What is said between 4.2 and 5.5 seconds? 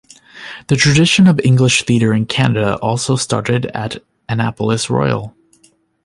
Annapolis Royal.